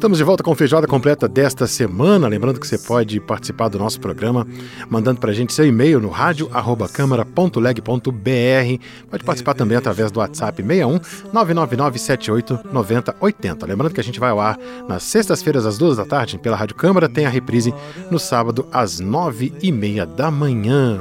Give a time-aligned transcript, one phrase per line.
[0.00, 2.26] Estamos de volta com feijoada completa desta semana.
[2.26, 4.46] Lembrando que você pode participar do nosso programa
[4.88, 8.82] mandando para a gente seu e-mail no rádio@câmara.leg.br.
[9.10, 10.92] Pode participar também através do WhatsApp 61
[11.34, 13.66] 999 78 90 80.
[13.66, 14.58] Lembrando que a gente vai ao ar
[14.88, 17.06] nas sextas-feiras às duas da tarde pela Rádio Câmara.
[17.06, 17.74] Tem a reprise
[18.10, 20.98] no sábado às nove e meia da manhã.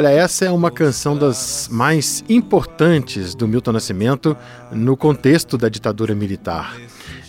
[0.00, 4.34] Olha, essa é uma canção das mais importantes do Milton Nascimento
[4.72, 6.74] no contexto da ditadura militar.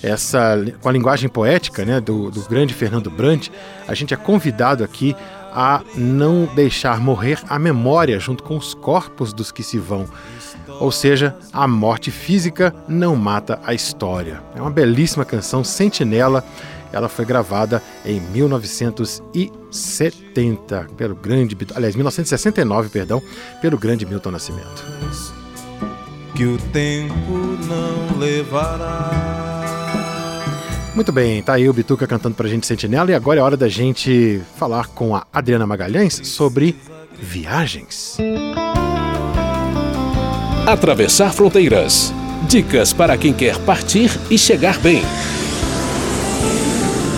[0.01, 3.49] Essa, com a linguagem poética né, do, do grande Fernando Brant,
[3.85, 5.13] a gente é convidado aqui
[5.51, 10.07] a não deixar morrer a memória junto com os corpos dos que se vão.
[10.79, 14.41] Ou seja, a morte física não mata a história.
[14.55, 16.41] É uma belíssima canção, Sentinela,
[16.91, 23.23] ela foi gravada em 1970 pelo grande, aliás, 1969, perdão,
[23.61, 24.85] pelo grande Milton Nascimento.
[26.35, 29.31] Que o tempo não levará.
[30.93, 33.69] Muito bem, tá aí o Bituca cantando pra gente Sentinela e agora é hora da
[33.69, 36.75] gente falar com a Adriana Magalhães sobre
[37.17, 38.17] viagens.
[40.67, 42.13] Atravessar fronteiras.
[42.47, 45.01] Dicas para quem quer partir e chegar bem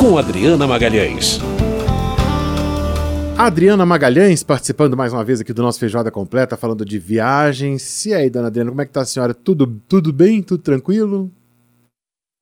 [0.03, 1.39] com Adriana Magalhães.
[3.37, 8.05] Adriana Magalhães participando mais uma vez aqui do nosso Feijoada Completa, falando de viagens.
[8.05, 9.33] E aí, dona Adriana, como é que tá a senhora?
[9.33, 10.43] Tudo, tudo bem?
[10.43, 11.31] Tudo tranquilo?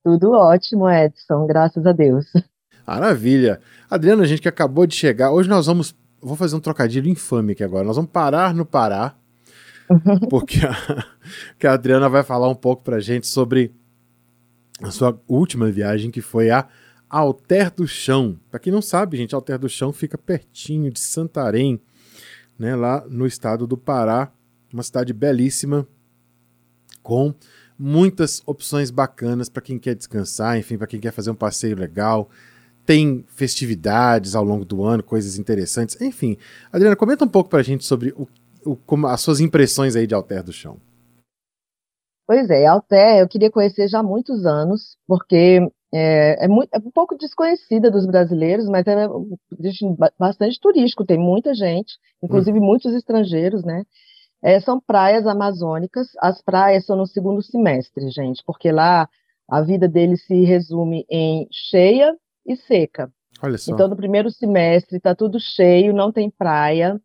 [0.03, 2.25] Tudo ótimo, Edson, graças a Deus.
[2.87, 3.61] Maravilha.
[3.87, 7.51] Adriana, a gente que acabou de chegar, hoje nós vamos, vou fazer um trocadilho infame
[7.51, 9.13] aqui agora, nós vamos parar no Pará,
[10.31, 11.05] porque a,
[11.59, 13.71] que a Adriana vai falar um pouco pra gente sobre
[14.81, 16.67] a sua última viagem, que foi a
[17.11, 18.39] Alter do Chão.
[18.49, 21.81] Para quem não sabe, gente, Alter do Chão fica pertinho de Santarém,
[22.57, 24.31] né, lá no estado do Pará,
[24.73, 25.85] uma cidade belíssima
[27.03, 27.33] com
[27.77, 32.29] muitas opções bacanas para quem quer descansar, enfim, para quem quer fazer um passeio legal.
[32.85, 35.99] Tem festividades ao longo do ano, coisas interessantes.
[35.99, 36.37] Enfim,
[36.71, 38.27] Adriana, comenta um pouco para a gente sobre o,
[38.63, 40.79] o, como, as suas impressões aí de Alter do Chão.
[42.25, 45.59] Pois é, Alter eu queria conhecer já há muitos anos, porque
[45.93, 49.07] é, é, muito, é, um pouco desconhecida dos brasileiros, mas é
[50.17, 52.63] bastante turístico, tem muita gente, inclusive hum.
[52.63, 53.83] muitos estrangeiros, né?
[54.43, 59.07] É, são praias amazônicas, as praias são no segundo semestre, gente, porque lá
[59.47, 62.15] a vida deles se resume em cheia
[62.45, 63.11] e seca.
[63.75, 66.99] Então, no primeiro semestre está tudo cheio, não tem praia,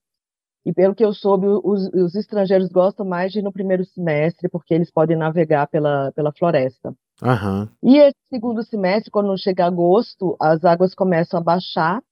[0.65, 4.49] e pelo que eu soube, os, os estrangeiros gostam mais de ir no primeiro semestre,
[4.49, 6.95] porque eles podem navegar pela, pela floresta.
[7.23, 7.69] Uhum.
[7.83, 12.03] E esse segundo semestre, quando chega agosto, as águas começam a baixar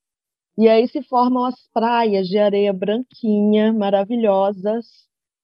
[0.56, 4.86] e aí se formam as praias de areia branquinha, maravilhosas.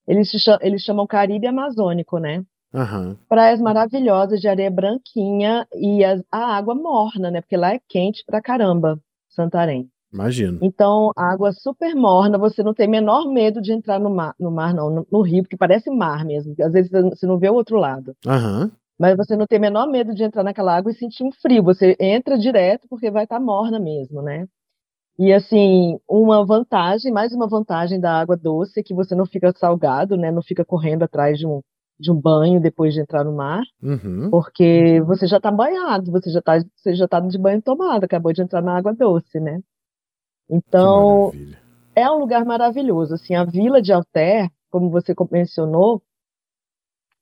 [0.07, 2.45] Eles, eles chamam Caribe Amazônico, né?
[2.73, 3.17] Uhum.
[3.29, 7.41] Praias maravilhosas de areia branquinha e a, a água morna, né?
[7.41, 9.89] Porque lá é quente pra caramba, Santarém.
[10.13, 10.59] Imagino.
[10.61, 14.75] Então, água super morna, você não tem menor medo de entrar no mar, no mar
[14.75, 16.55] não, no, no rio, porque parece mar mesmo.
[16.61, 18.17] Às vezes você não vê o outro lado.
[18.27, 18.71] Uhum
[19.01, 21.63] mas você não tem o menor medo de entrar naquela água e sentir um frio.
[21.63, 24.47] Você entra direto porque vai estar tá morna mesmo, né?
[25.19, 29.55] E assim, uma vantagem, mais uma vantagem da água doce é que você não fica
[29.57, 30.31] salgado, né?
[30.31, 31.63] Não fica correndo atrás de um,
[31.99, 34.29] de um banho depois de entrar no mar, uhum.
[34.31, 38.35] porque você já está banhado, você já está você já tá de banho tomado, acabou
[38.35, 39.63] de entrar na água doce, né?
[40.47, 41.33] Então,
[41.95, 43.15] é um lugar maravilhoso.
[43.15, 46.03] Assim, a vila de Alter, como você mencionou,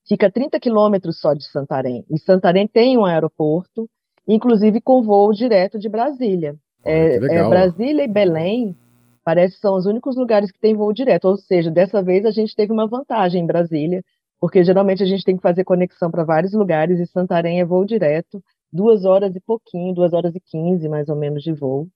[0.09, 2.05] fica 30 quilômetros só de Santarém.
[2.11, 3.89] E Santarém tem um aeroporto,
[4.27, 6.57] inclusive com voo direto de Brasília.
[6.85, 8.77] É, é, Brasília e Belém
[9.23, 11.27] parece que são os únicos lugares que tem voo direto.
[11.27, 14.03] Ou seja, dessa vez a gente teve uma vantagem em Brasília,
[14.41, 17.85] porque geralmente a gente tem que fazer conexão para vários lugares e Santarém é voo
[17.85, 18.43] direto,
[18.73, 21.87] duas horas e pouquinho, duas horas e quinze mais ou menos de voo.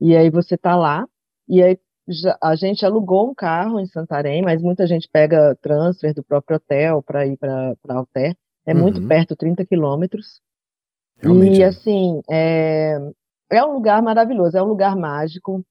[0.00, 1.06] E aí você está lá,
[1.48, 6.14] e aí já, a gente alugou um carro em Santarém, mas muita gente pega transfer
[6.14, 8.36] do próprio hotel para ir para Alter.
[8.64, 8.80] É uhum.
[8.80, 10.40] muito perto, 30 quilômetros.
[11.22, 11.66] E, é.
[11.66, 12.98] assim, é,
[13.50, 15.64] é um lugar maravilhoso, é um lugar mágico.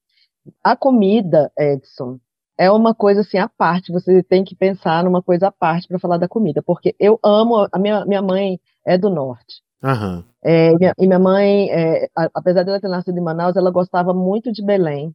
[0.63, 2.19] A comida, Edson,
[2.57, 5.99] é uma coisa assim à parte, você tem que pensar numa coisa à parte para
[5.99, 9.61] falar da comida, porque eu amo, a minha, minha mãe é do norte.
[9.83, 10.23] Aham.
[10.43, 13.71] É, e, minha, e minha mãe, é, a- apesar dela ter nascido em Manaus, ela
[13.71, 15.13] gostava muito de Belém.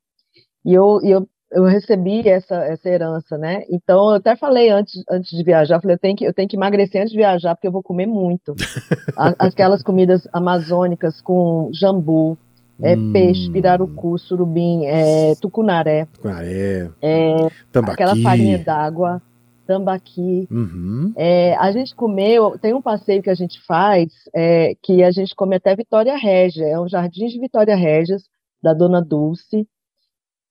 [0.65, 3.63] E eu, eu, eu recebi essa, essa herança, né?
[3.71, 6.49] Então, eu até falei antes, antes de viajar, eu falei, eu tenho, que, eu tenho
[6.49, 8.55] que emagrecer antes de viajar, porque eu vou comer muito.
[9.39, 12.37] Aquelas comidas amazônicas com jambu,
[12.83, 13.13] é, Hum.
[13.13, 17.37] peixe, pirarucu, surubim, é, tucunaré, Tucunaré, é,
[17.71, 17.93] tambaqui.
[18.03, 19.21] aquela farinha d'água,
[19.67, 20.49] tambaqui.
[20.51, 21.13] Uhum.
[21.15, 25.35] É, a gente comeu, tem um passeio que a gente faz, é, que a gente
[25.35, 28.23] come até Vitória Régia, é um jardim de Vitória Régias,
[28.63, 29.67] da Dona Dulce,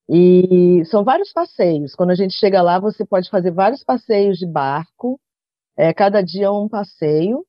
[0.09, 1.93] e são vários passeios.
[1.93, 5.19] Quando a gente chega lá, você pode fazer vários passeios de barco,
[5.77, 7.45] é, cada dia um passeio,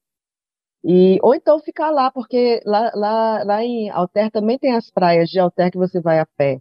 [0.85, 5.31] e, ou então ficar lá, porque lá, lá, lá em Alter também tem as praias
[5.31, 6.61] de Alter que você vai a pé.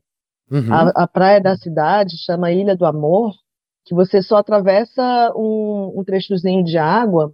[0.50, 0.74] Uhum.
[0.74, 3.34] A, a praia da cidade chama Ilha do Amor,
[3.86, 7.34] que você só atravessa um, um trechozinho de água.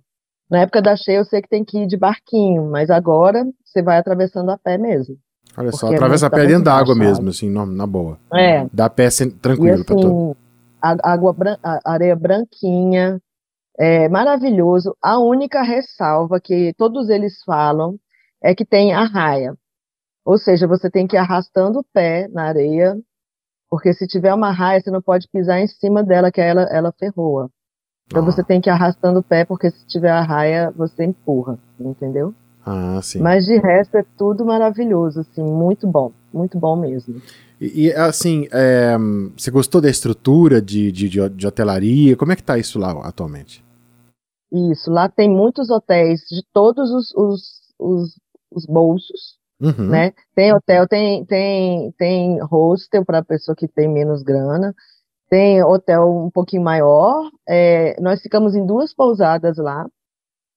[0.50, 3.82] Na época da cheia eu sei que tem que ir de barquinho, mas agora você
[3.82, 5.18] vai atravessando a pé mesmo.
[5.57, 8.18] Olha só, porque atravessa a pé dentro da água a mesmo, assim, na, boa.
[8.34, 10.31] É, Dá pé sem, e tranquilo pra todo.
[10.31, 10.36] assim,
[10.81, 13.19] a, água bran- a areia branquinha,
[13.78, 14.96] é maravilhoso.
[15.02, 17.98] A única ressalva que todos eles falam
[18.44, 19.54] é que tem arraia.
[20.25, 22.98] Ou seja, você tem que ir arrastando o pé na areia,
[23.69, 26.92] porque se tiver uma raia, você não pode pisar em cima dela, que ela, ela
[26.98, 27.50] ferroa.
[28.08, 28.25] Então Ah.
[28.25, 32.34] você tem que ir arrastando o pé, porque se tiver a raia, você empurra, entendeu?
[32.66, 33.20] Ah, sim.
[33.20, 37.22] Mas de resto é tudo maravilhoso, assim, muito bom, muito bom mesmo.
[37.62, 38.98] E, e, assim, é,
[39.38, 42.18] você gostou da estrutura de, de, de, de hotelaria?
[42.18, 43.64] Como é que tá isso lá atualmente?
[44.52, 47.42] Isso, lá tem muitos hotéis de todos os, os,
[47.80, 48.20] os,
[48.52, 49.90] os bolsos, Uhum.
[49.90, 50.12] né?
[50.36, 54.76] Tem hotel, tem, tem, tem hostel para pessoa que tem menos grana,
[55.30, 57.30] tem hotel um pouquinho maior.
[57.48, 59.88] é, nós ficamos em duas pousadas lá.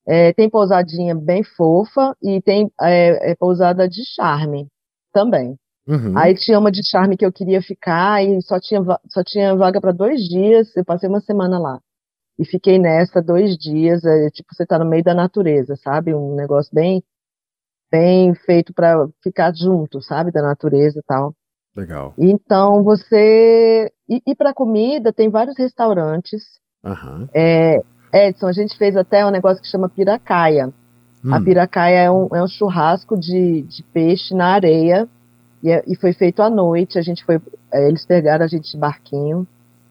[0.08, 4.66] É, tem pousadinha bem fofa e tem é, é, pousada de charme
[5.12, 5.54] também.
[5.86, 6.16] Uhum.
[6.16, 9.80] Aí tinha uma de charme que eu queria ficar e só tinha, só tinha vaga
[9.82, 10.74] para dois dias.
[10.74, 11.78] Eu passei uma semana lá.
[12.38, 14.02] E fiquei nessa dois dias.
[14.02, 16.14] É, tipo, você tá no meio da natureza, sabe?
[16.14, 17.02] Um negócio bem,
[17.92, 20.32] bem feito para ficar junto, sabe?
[20.32, 21.34] Da natureza e tal.
[21.76, 22.14] Legal.
[22.16, 23.92] Então você.
[24.08, 26.42] E, e para comida, tem vários restaurantes.
[26.82, 27.28] Aham.
[27.34, 27.82] É,
[28.12, 30.72] Edson, a gente fez até um negócio que chama piracaia.
[31.30, 31.44] A Hum.
[31.44, 35.08] piracaia é um, é um churrasco de, de peixe na areia
[35.62, 36.98] e, é- e foi feito à noite.
[36.98, 37.40] A gente foi,
[37.72, 39.46] é, eles pegaram a gente de barquinho,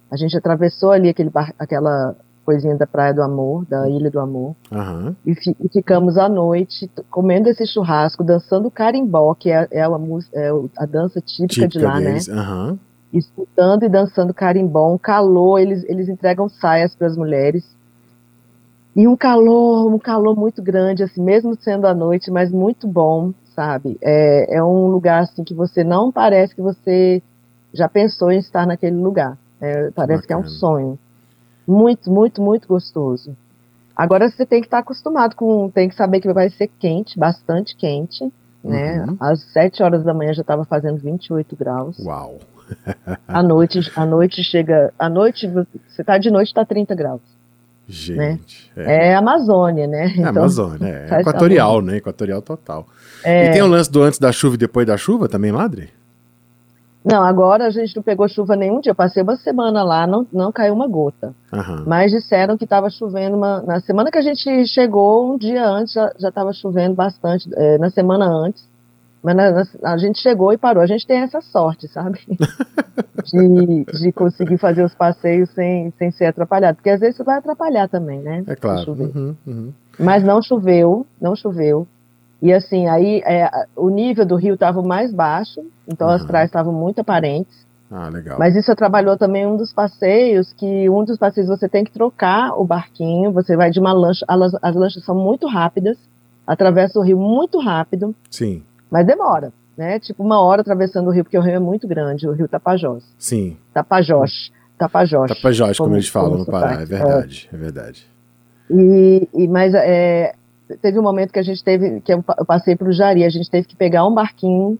[0.09, 2.15] a gente atravessou ali aquele bar- aquela
[2.45, 5.13] coisinha da Praia do Amor, da Ilha do Amor, Aham.
[5.25, 10.19] e, fi- e ficamos à noite comendo esse churrasco, dançando carimbó, que é, é, uma,
[10.33, 12.27] é a dança típica, de Típica lá, deles.
[12.29, 12.35] né?
[12.39, 12.79] Aham.
[13.11, 17.65] Escutando e dançando carimbó, um calor, eles, eles entregam saias para as mulheres.
[18.97, 23.31] E um calor, um calor muito grande, assim, mesmo sendo à noite, mas muito bom,
[23.55, 23.95] sabe?
[24.01, 27.21] É, é um lugar assim que você não parece que você
[27.71, 29.37] já pensou em estar naquele lugar.
[29.61, 30.57] É, parece que é um Bacana.
[30.57, 30.99] sonho.
[31.67, 33.37] Muito, muito, muito gostoso.
[33.95, 37.75] Agora você tem que estar acostumado com, tem que saber que vai ser quente, bastante
[37.75, 38.33] quente,
[38.63, 39.05] né?
[39.05, 39.17] Uhum.
[39.19, 41.99] Às 7 horas da manhã já estava fazendo 28 graus.
[41.99, 42.39] Uau.
[43.27, 47.36] À noite, à noite chega, à noite você tá de noite tá 30 graus.
[47.87, 48.69] Gente.
[48.75, 49.11] É.
[49.11, 50.13] É Amazônia, né?
[50.17, 51.21] É Amazônia, é.
[51.21, 51.97] Equatorial, né?
[51.97, 52.85] Equatorial total.
[53.23, 55.89] É, E tem o lance do antes da chuva e depois da chuva também, Ladre?
[57.05, 58.91] Não, agora a gente não pegou chuva nenhum dia.
[58.91, 61.33] Eu passei uma semana lá, não, não caiu uma gota.
[61.53, 61.85] Aham.
[61.87, 65.93] Mas disseram que estava chovendo uma, na semana que a gente chegou, um dia antes
[65.93, 68.67] já já estava chovendo bastante, é, na semana antes.
[69.35, 70.81] Mas a gente chegou e parou.
[70.81, 72.19] A gente tem essa sorte, sabe?
[73.31, 76.75] De, de conseguir fazer os passeios sem, sem ser atrapalhado.
[76.77, 78.43] Porque às vezes você vai atrapalhar também, né?
[78.47, 78.93] É claro.
[78.93, 79.73] Uhum, uhum.
[79.99, 81.85] Mas não choveu, não choveu.
[82.41, 86.27] E assim, aí é, o nível do rio estava mais baixo, então as Uhum.
[86.27, 87.65] praias estavam muito aparentes.
[87.91, 88.37] Ah, legal.
[88.37, 92.53] Mas isso trabalhou também um dos passeios, que um dos passeios você tem que trocar
[92.57, 94.25] o barquinho, você vai de uma lancha,
[94.61, 95.97] as lanchas são muito rápidas,
[96.45, 99.99] atravessa o rio muito rápido, Sim, mas demora, né?
[99.99, 103.03] Tipo uma hora atravessando o rio, porque o rio é muito grande, o rio Tapajós.
[103.17, 103.57] sim.
[103.73, 104.51] Tapajós.
[104.77, 105.29] Tapajós.
[105.35, 106.81] Tapajós, como, Como- eles falam como no Pará.
[106.81, 108.07] É verdade, é verdade.
[108.69, 110.35] E, e mas é,
[110.81, 113.49] teve um momento que a gente teve, que eu passei para o Jari, a gente
[113.49, 114.77] teve que pegar um barquinho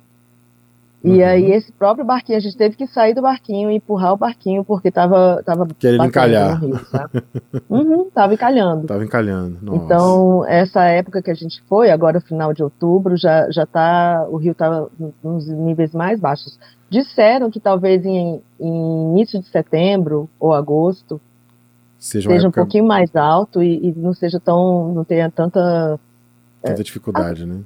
[1.04, 1.26] E uhum.
[1.26, 4.64] aí esse próprio barquinho, a gente teve que sair do barquinho e empurrar o barquinho
[4.64, 6.60] porque tava, tava Querendo encalhar.
[6.60, 6.80] Rio,
[7.70, 8.88] uhum, tava encalhando.
[8.88, 9.60] Tava encalhando.
[9.62, 9.86] Nossa.
[9.86, 14.38] Então, essa época que a gente foi, agora final de outubro, já, já tá, o
[14.38, 14.90] rio tava
[15.24, 16.60] nos níveis mais baixos.
[16.90, 21.22] Disseram que talvez em, em início de setembro ou agosto
[22.00, 22.62] seja, seja época...
[22.62, 26.00] um pouquinho mais alto e, e, não seja tão, não tenha tanta...
[26.64, 27.62] Tanta dificuldade, né?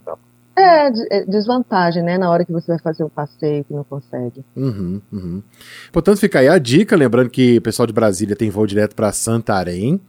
[0.56, 2.18] É, é, desvantagem, né?
[2.18, 4.44] Na hora que você vai fazer o passeio que não consegue.
[4.56, 5.44] Uhum, uhum.
[5.92, 6.96] Portanto, fica aí a dica.
[6.96, 10.00] Lembrando que o pessoal de Brasília tem voo direto para Santarém.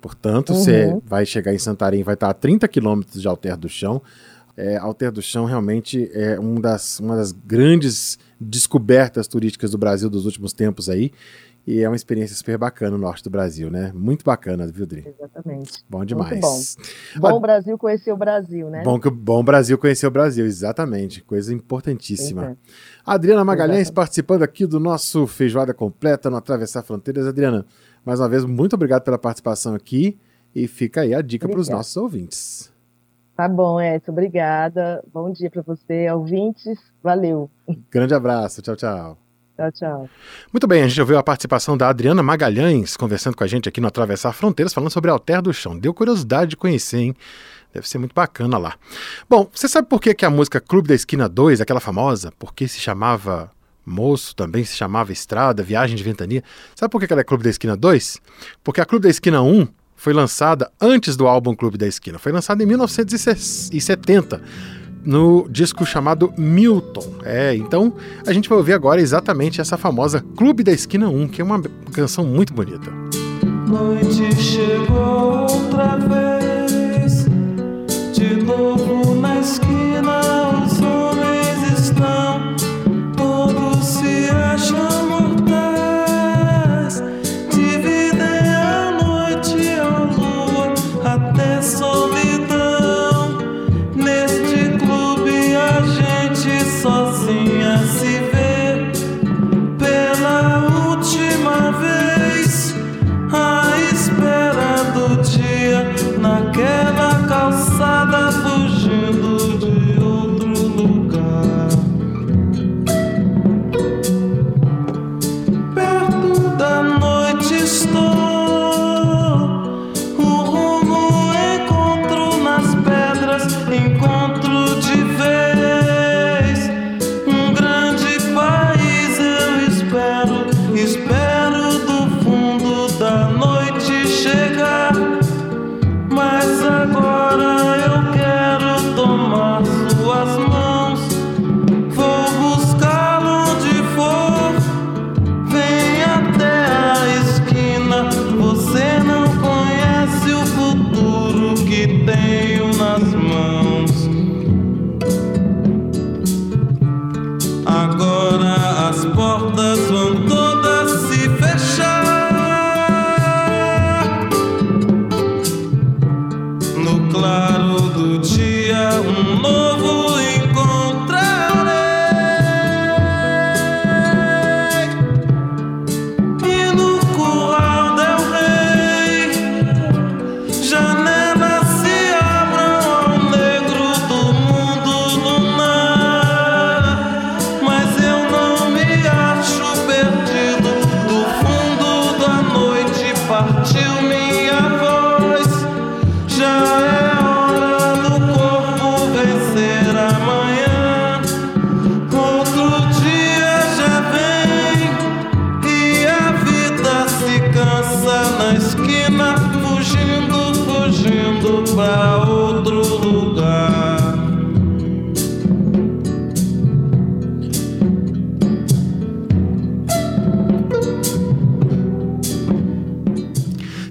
[0.00, 0.56] Portanto, uhum.
[0.56, 4.02] você vai chegar em Santarém, vai estar a 30 quilômetros de Alter do Chão.
[4.56, 10.10] É, Alter do Chão realmente é um das, uma das grandes descobertas turísticas do Brasil
[10.10, 11.12] dos últimos tempos aí.
[11.64, 13.92] E é uma experiência super bacana no norte do Brasil, né?
[13.94, 15.06] Muito bacana, viu, Dri?
[15.06, 15.84] Exatamente.
[15.88, 16.32] Bom demais.
[16.32, 17.30] Muito bom.
[17.30, 18.82] Bom Brasil conhecer o Brasil, né?
[18.82, 21.22] Bom, bom Brasil conhecer o Brasil, exatamente.
[21.22, 22.50] Coisa importantíssima.
[22.50, 22.56] É.
[23.06, 23.94] Adriana Magalhães exatamente.
[23.94, 27.28] participando aqui do nosso Feijoada Completa no Atravessar Fronteiras.
[27.28, 27.64] Adriana,
[28.04, 30.18] mais uma vez, muito obrigado pela participação aqui.
[30.54, 32.71] E fica aí a dica para os nossos ouvintes.
[33.36, 34.12] Tá bom, Edson.
[34.12, 35.02] Obrigada.
[35.12, 36.78] Bom dia para você, ouvintes.
[37.02, 37.50] Valeu.
[37.90, 38.60] Grande abraço.
[38.62, 39.18] Tchau, tchau.
[39.56, 40.08] Tchau, tchau.
[40.52, 43.80] Muito bem, a gente ouviu a participação da Adriana Magalhães conversando com a gente aqui
[43.80, 45.78] no Atravessar Fronteiras, falando sobre Alter do Chão.
[45.78, 47.16] Deu curiosidade de conhecer, hein?
[47.72, 48.74] Deve ser muito bacana lá.
[49.28, 52.66] Bom, você sabe por que, que a música Clube da Esquina 2, aquela famosa, porque
[52.66, 53.50] se chamava
[53.84, 56.42] Moço, também se chamava Estrada, Viagem de Ventania.
[56.74, 58.20] Sabe por que, que ela é Clube da Esquina 2?
[58.62, 59.66] Porque a Clube da Esquina 1
[60.02, 62.18] foi lançada antes do álbum Clube da Esquina.
[62.18, 64.42] Foi lançada em 1970
[65.04, 67.18] no disco chamado Milton.
[67.22, 67.94] É, então
[68.26, 71.62] a gente vai ouvir agora exatamente essa famosa Clube da Esquina 1, que é uma
[71.92, 72.90] canção muito bonita.
[73.68, 77.26] Noite chegou outra vez,
[78.12, 80.41] de novo na esquina,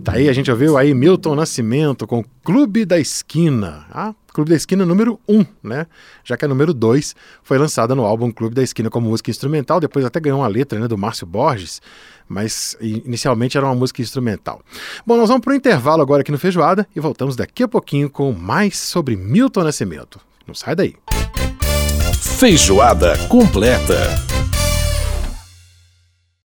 [0.07, 3.85] aí a gente ouviu aí Milton Nascimento com Clube da Esquina.
[3.91, 5.85] Ah, Clube da Esquina número 1, um, né?
[6.23, 9.79] Já que a número 2 foi lançada no álbum Clube da Esquina como música instrumental,
[9.79, 11.81] depois até ganhou uma letra né, do Márcio Borges,
[12.27, 14.61] mas inicialmente era uma música instrumental.
[15.05, 18.09] Bom, nós vamos para o intervalo agora aqui no Feijoada e voltamos daqui a pouquinho
[18.09, 20.19] com mais sobre Milton Nascimento.
[20.47, 20.95] Não sai daí.
[22.39, 24.30] Feijoada completa.